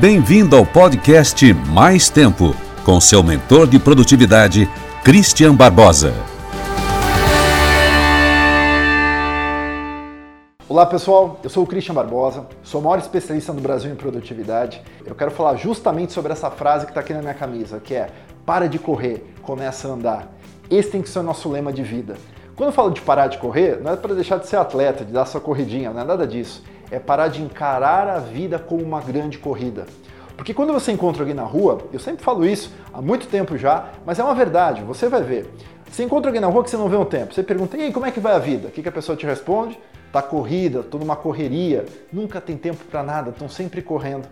Bem-vindo 0.00 0.56
ao 0.56 0.64
podcast 0.64 1.52
Mais 1.52 2.08
Tempo, 2.08 2.56
com 2.86 2.98
seu 3.02 3.22
mentor 3.22 3.66
de 3.66 3.78
produtividade, 3.78 4.66
Christian 5.04 5.54
Barbosa. 5.54 6.14
Olá 10.66 10.86
pessoal, 10.86 11.38
eu 11.44 11.50
sou 11.50 11.64
o 11.64 11.66
Christian 11.66 11.92
Barbosa, 11.94 12.46
sou 12.62 12.80
o 12.80 12.84
maior 12.84 12.98
especialista 12.98 13.52
no 13.52 13.60
Brasil 13.60 13.92
em 13.92 13.94
produtividade. 13.94 14.80
Eu 15.04 15.14
quero 15.14 15.30
falar 15.32 15.56
justamente 15.56 16.14
sobre 16.14 16.32
essa 16.32 16.50
frase 16.50 16.86
que 16.86 16.92
está 16.92 17.02
aqui 17.02 17.12
na 17.12 17.20
minha 17.20 17.34
camisa, 17.34 17.78
que 17.78 17.94
é 17.94 18.08
para 18.46 18.70
de 18.70 18.78
correr, 18.78 19.34
começa 19.42 19.86
a 19.86 19.90
andar. 19.90 20.32
Esse 20.70 20.92
tem 20.92 21.02
que 21.02 21.10
ser 21.10 21.18
o 21.18 21.22
nosso 21.22 21.46
lema 21.50 21.74
de 21.74 21.82
vida. 21.82 22.16
Quando 22.56 22.70
eu 22.70 22.74
falo 22.74 22.90
de 22.90 23.02
parar 23.02 23.26
de 23.26 23.36
correr, 23.36 23.78
não 23.82 23.92
é 23.92 23.96
para 23.96 24.14
deixar 24.14 24.38
de 24.38 24.46
ser 24.46 24.56
atleta, 24.56 25.04
de 25.04 25.12
dar 25.12 25.26
sua 25.26 25.42
corridinha, 25.42 25.90
não 25.90 26.00
é 26.00 26.04
nada 26.04 26.26
disso. 26.26 26.62
É 26.90 26.98
parar 26.98 27.28
de 27.28 27.42
encarar 27.42 28.08
a 28.08 28.18
vida 28.18 28.58
como 28.58 28.82
uma 28.82 29.00
grande 29.00 29.38
corrida. 29.38 29.86
Porque 30.36 30.54
quando 30.54 30.72
você 30.72 30.90
encontra 30.90 31.22
alguém 31.22 31.34
na 31.34 31.42
rua, 31.42 31.78
eu 31.92 32.00
sempre 32.00 32.24
falo 32.24 32.46
isso 32.46 32.72
há 32.94 33.02
muito 33.02 33.26
tempo 33.26 33.58
já, 33.58 33.90
mas 34.06 34.18
é 34.18 34.24
uma 34.24 34.34
verdade, 34.34 34.82
você 34.82 35.06
vai 35.06 35.22
ver. 35.22 35.52
Você 35.90 36.02
encontra 36.02 36.30
alguém 36.30 36.40
na 36.40 36.46
rua 36.46 36.64
que 36.64 36.70
você 36.70 36.76
não 36.76 36.88
vê 36.88 36.96
um 36.96 37.04
tempo, 37.04 37.34
você 37.34 37.42
pergunta, 37.42 37.76
e 37.76 37.82
aí, 37.82 37.92
como 37.92 38.06
é 38.06 38.10
que 38.10 38.20
vai 38.20 38.32
a 38.32 38.38
vida? 38.38 38.68
O 38.68 38.70
que, 38.70 38.88
a 38.88 38.92
pessoa 38.92 39.16
te 39.16 39.26
responde? 39.26 39.78
Tá 40.12 40.22
corrida, 40.22 40.82
tô 40.82 40.96
numa 40.98 41.14
correria, 41.14 41.84
nunca 42.12 42.40
tem 42.40 42.56
tempo 42.56 42.84
para 42.84 43.02
nada, 43.02 43.30
estão 43.30 43.48
sempre 43.48 43.82
correndo. 43.82 44.26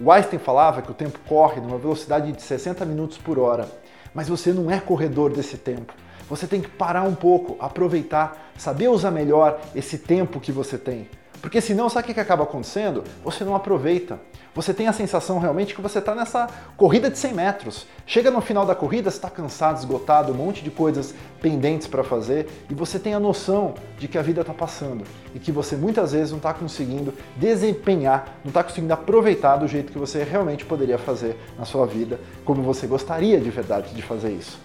O 0.00 0.10
Einstein 0.10 0.40
falava 0.40 0.82
que 0.82 0.90
o 0.90 0.94
tempo 0.94 1.18
corre 1.28 1.60
numa 1.60 1.78
velocidade 1.78 2.32
de 2.32 2.42
60 2.42 2.84
minutos 2.84 3.18
por 3.18 3.38
hora, 3.38 3.68
mas 4.12 4.28
você 4.28 4.52
não 4.52 4.70
é 4.70 4.80
corredor 4.80 5.30
desse 5.30 5.58
tempo. 5.58 5.92
Você 6.28 6.46
tem 6.46 6.60
que 6.60 6.68
parar 6.68 7.02
um 7.02 7.14
pouco, 7.14 7.56
aproveitar, 7.60 8.50
saber 8.56 8.88
usar 8.88 9.10
melhor 9.10 9.60
esse 9.74 9.98
tempo 9.98 10.40
que 10.40 10.50
você 10.50 10.78
tem. 10.78 11.08
Porque 11.40 11.60
senão, 11.60 11.88
sabe 11.88 12.10
o 12.10 12.14
que 12.14 12.20
acaba 12.20 12.44
acontecendo? 12.44 13.02
Você 13.24 13.44
não 13.44 13.54
aproveita. 13.54 14.20
Você 14.54 14.74
tem 14.74 14.88
a 14.88 14.92
sensação 14.92 15.38
realmente 15.38 15.74
que 15.74 15.80
você 15.80 16.00
está 16.00 16.14
nessa 16.14 16.48
corrida 16.76 17.08
de 17.08 17.16
100 17.16 17.34
metros. 17.34 17.86
Chega 18.04 18.30
no 18.30 18.40
final 18.40 18.66
da 18.66 18.74
corrida, 18.74 19.08
está 19.08 19.30
cansado, 19.30 19.78
esgotado, 19.78 20.32
um 20.32 20.34
monte 20.34 20.62
de 20.62 20.70
coisas 20.70 21.14
pendentes 21.40 21.86
para 21.86 22.02
fazer 22.02 22.48
e 22.68 22.74
você 22.74 22.98
tem 22.98 23.14
a 23.14 23.20
noção 23.20 23.74
de 23.96 24.08
que 24.08 24.18
a 24.18 24.22
vida 24.22 24.40
está 24.40 24.52
passando 24.52 25.04
e 25.34 25.38
que 25.38 25.52
você 25.52 25.76
muitas 25.76 26.12
vezes 26.12 26.30
não 26.30 26.38
está 26.38 26.52
conseguindo 26.52 27.14
desempenhar, 27.36 28.40
não 28.44 28.50
está 28.50 28.64
conseguindo 28.64 28.92
aproveitar 28.92 29.56
do 29.56 29.68
jeito 29.68 29.92
que 29.92 29.98
você 29.98 30.24
realmente 30.24 30.64
poderia 30.64 30.98
fazer 30.98 31.36
na 31.56 31.64
sua 31.64 31.86
vida, 31.86 32.18
como 32.44 32.60
você 32.60 32.88
gostaria 32.88 33.40
de 33.40 33.50
verdade 33.50 33.94
de 33.94 34.02
fazer 34.02 34.32
isso. 34.32 34.58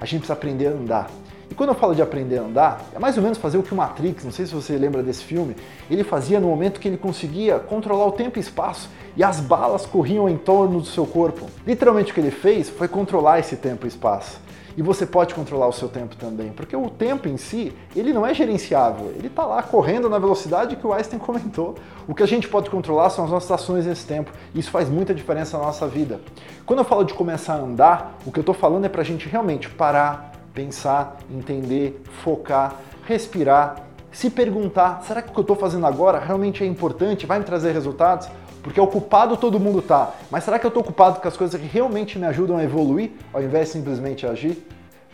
A 0.00 0.04
gente 0.04 0.20
precisa 0.20 0.34
aprender 0.34 0.66
a 0.66 0.70
andar. 0.70 1.10
E 1.50 1.54
quando 1.54 1.70
eu 1.70 1.74
falo 1.74 1.94
de 1.94 2.02
aprender 2.02 2.38
a 2.38 2.42
andar, 2.42 2.84
é 2.94 2.98
mais 2.98 3.16
ou 3.16 3.22
menos 3.22 3.38
fazer 3.38 3.58
o 3.58 3.62
que 3.62 3.72
o 3.72 3.76
Matrix, 3.76 4.24
não 4.24 4.32
sei 4.32 4.46
se 4.46 4.54
você 4.54 4.76
lembra 4.76 5.02
desse 5.02 5.24
filme, 5.24 5.56
ele 5.90 6.04
fazia 6.04 6.38
no 6.38 6.48
momento 6.48 6.78
que 6.78 6.88
ele 6.88 6.98
conseguia 6.98 7.58
controlar 7.58 8.06
o 8.06 8.12
tempo 8.12 8.38
e 8.38 8.40
espaço 8.40 8.90
e 9.16 9.24
as 9.24 9.40
balas 9.40 9.86
corriam 9.86 10.28
em 10.28 10.36
torno 10.36 10.80
do 10.80 10.86
seu 10.86 11.06
corpo. 11.06 11.46
Literalmente 11.66 12.12
o 12.12 12.14
que 12.14 12.20
ele 12.20 12.30
fez 12.30 12.68
foi 12.68 12.86
controlar 12.86 13.38
esse 13.38 13.56
tempo 13.56 13.86
e 13.86 13.88
espaço. 13.88 14.40
E 14.78 14.82
você 14.82 15.04
pode 15.04 15.34
controlar 15.34 15.66
o 15.66 15.72
seu 15.72 15.88
tempo 15.88 16.14
também, 16.14 16.52
porque 16.52 16.76
o 16.76 16.88
tempo 16.88 17.28
em 17.28 17.36
si, 17.36 17.72
ele 17.96 18.12
não 18.12 18.24
é 18.24 18.32
gerenciável, 18.32 19.12
ele 19.16 19.26
está 19.26 19.44
lá 19.44 19.60
correndo 19.60 20.08
na 20.08 20.20
velocidade 20.20 20.76
que 20.76 20.86
o 20.86 20.92
Einstein 20.92 21.18
comentou. 21.18 21.74
O 22.06 22.14
que 22.14 22.22
a 22.22 22.26
gente 22.26 22.46
pode 22.46 22.70
controlar 22.70 23.10
são 23.10 23.24
as 23.24 23.30
nossas 23.32 23.50
ações 23.50 23.86
nesse 23.86 24.06
tempo, 24.06 24.30
e 24.54 24.60
isso 24.60 24.70
faz 24.70 24.88
muita 24.88 25.12
diferença 25.12 25.58
na 25.58 25.64
nossa 25.64 25.88
vida. 25.88 26.20
Quando 26.64 26.78
eu 26.78 26.84
falo 26.84 27.02
de 27.02 27.12
começar 27.12 27.54
a 27.54 27.58
andar, 27.58 28.18
o 28.24 28.30
que 28.30 28.38
eu 28.38 28.42
estou 28.42 28.54
falando 28.54 28.84
é 28.84 28.88
para 28.88 29.00
a 29.00 29.04
gente 29.04 29.28
realmente 29.28 29.68
parar, 29.68 30.30
pensar, 30.54 31.16
entender, 31.30 32.02
focar, 32.22 32.76
respirar, 33.06 33.88
se 34.12 34.30
perguntar: 34.30 35.02
será 35.06 35.22
que 35.22 35.30
o 35.30 35.32
que 35.32 35.38
eu 35.38 35.42
estou 35.42 35.56
fazendo 35.56 35.86
agora 35.86 36.18
realmente 36.18 36.62
é 36.62 36.66
importante, 36.66 37.26
vai 37.26 37.38
me 37.38 37.44
trazer 37.44 37.72
resultados? 37.72 38.28
Porque 38.62 38.80
ocupado 38.80 39.36
todo 39.36 39.60
mundo 39.60 39.80
tá, 39.80 40.12
mas 40.30 40.44
será 40.44 40.58
que 40.58 40.66
eu 40.66 40.68
estou 40.68 40.82
ocupado 40.82 41.20
com 41.20 41.28
as 41.28 41.36
coisas 41.36 41.58
que 41.60 41.66
realmente 41.66 42.18
me 42.18 42.26
ajudam 42.26 42.56
a 42.56 42.64
evoluir, 42.64 43.12
ao 43.32 43.42
invés 43.42 43.68
de 43.68 43.74
simplesmente 43.74 44.26
agir? 44.26 44.66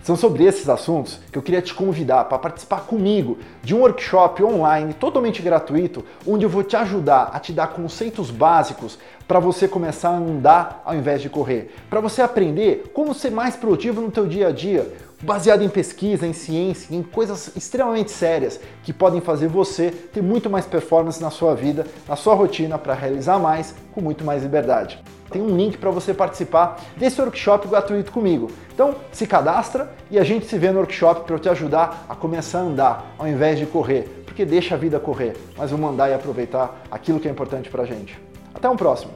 São 0.04 0.16
sobre 0.16 0.44
esses 0.44 0.68
assuntos 0.68 1.18
que 1.32 1.38
eu 1.38 1.42
queria 1.42 1.62
te 1.62 1.72
convidar 1.72 2.24
para 2.24 2.38
participar 2.38 2.82
comigo 2.82 3.38
de 3.62 3.74
um 3.74 3.80
workshop 3.80 4.44
online 4.44 4.92
totalmente 4.92 5.40
gratuito, 5.40 6.04
onde 6.26 6.44
eu 6.44 6.50
vou 6.50 6.62
te 6.62 6.76
ajudar 6.76 7.30
a 7.32 7.40
te 7.40 7.54
dar 7.54 7.68
conceitos 7.68 8.30
básicos 8.30 8.98
para 9.26 9.40
você 9.40 9.66
começar 9.66 10.10
a 10.10 10.18
andar 10.18 10.82
ao 10.84 10.94
invés 10.94 11.22
de 11.22 11.30
correr, 11.30 11.74
para 11.88 12.00
você 12.00 12.20
aprender 12.20 12.90
como 12.92 13.14
ser 13.14 13.30
mais 13.30 13.56
produtivo 13.56 14.02
no 14.02 14.10
teu 14.10 14.26
dia 14.26 14.48
a 14.48 14.52
dia, 14.52 14.92
baseado 15.24 15.62
em 15.62 15.68
pesquisa, 15.68 16.26
em 16.26 16.32
ciência, 16.32 16.94
em 16.94 17.02
coisas 17.02 17.50
extremamente 17.56 18.10
sérias 18.10 18.60
que 18.82 18.92
podem 18.92 19.20
fazer 19.20 19.48
você 19.48 19.90
ter 19.90 20.22
muito 20.22 20.48
mais 20.48 20.66
performance 20.66 21.20
na 21.20 21.30
sua 21.30 21.54
vida, 21.54 21.86
na 22.08 22.16
sua 22.16 22.34
rotina 22.34 22.78
para 22.78 22.94
realizar 22.94 23.38
mais 23.38 23.74
com 23.92 24.00
muito 24.00 24.24
mais 24.24 24.42
liberdade 24.42 25.02
tem 25.34 25.42
um 25.42 25.56
link 25.56 25.76
para 25.78 25.90
você 25.90 26.14
participar 26.14 26.80
desse 26.96 27.20
workshop 27.20 27.66
gratuito 27.66 28.12
comigo. 28.12 28.52
Então, 28.72 28.94
se 29.10 29.26
cadastra 29.26 29.92
e 30.08 30.16
a 30.16 30.22
gente 30.22 30.46
se 30.46 30.56
vê 30.56 30.70
no 30.70 30.78
workshop 30.78 31.22
para 31.22 31.34
eu 31.34 31.40
te 31.40 31.48
ajudar 31.48 32.06
a 32.08 32.14
começar 32.14 32.60
a 32.60 32.62
andar 32.62 33.14
ao 33.18 33.26
invés 33.26 33.58
de 33.58 33.66
correr, 33.66 34.22
porque 34.24 34.44
deixa 34.44 34.76
a 34.76 34.78
vida 34.78 35.00
correr, 35.00 35.36
mas 35.58 35.72
vamos 35.72 35.90
andar 35.90 36.08
e 36.08 36.14
aproveitar 36.14 36.82
aquilo 36.88 37.18
que 37.18 37.26
é 37.26 37.30
importante 37.32 37.68
para 37.68 37.84
gente. 37.84 38.16
Até 38.54 38.68
um 38.68 38.76
próximo! 38.76 39.12